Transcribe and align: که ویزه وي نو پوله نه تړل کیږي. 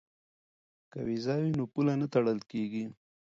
که 0.91 0.99
ویزه 1.07 1.35
وي 1.41 1.51
نو 1.59 1.63
پوله 1.73 1.93
نه 2.01 2.07
تړل 2.13 2.39
کیږي. 2.51 2.85